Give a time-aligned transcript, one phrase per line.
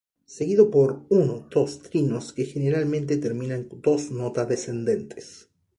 [0.25, 5.47] Seguido por uno dos trinos que generalmente terminan dos nota descendentes.